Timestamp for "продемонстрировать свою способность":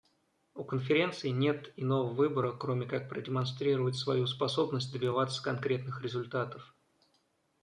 3.07-4.91